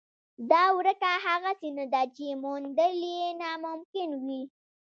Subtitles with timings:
[0.51, 4.41] دا ورکه هغسې نه ده چې موندل یې ناممکن وي.